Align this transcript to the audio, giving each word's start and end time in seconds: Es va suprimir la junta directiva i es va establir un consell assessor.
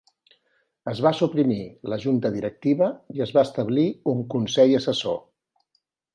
Es 0.91 1.01
va 1.07 1.11
suprimir 1.19 1.57
la 1.93 1.99
junta 2.05 2.31
directiva 2.37 2.89
i 3.19 3.23
es 3.27 3.35
va 3.37 3.45
establir 3.49 3.85
un 4.15 4.25
consell 4.37 4.75
assessor. 4.81 5.23